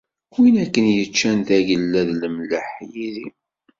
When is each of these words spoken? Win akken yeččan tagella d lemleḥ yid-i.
Win 0.35 0.55
akken 0.63 0.85
yeččan 0.95 1.39
tagella 1.47 2.01
d 2.07 2.09
lemleḥ 2.21 2.67
yid-i. 2.91 3.27